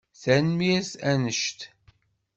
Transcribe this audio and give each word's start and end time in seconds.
Tanemmirt 0.21 0.93
annect! 1.11 1.59